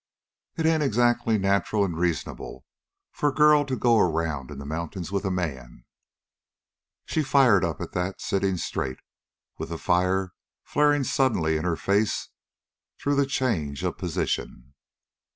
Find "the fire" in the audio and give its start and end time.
9.69-10.33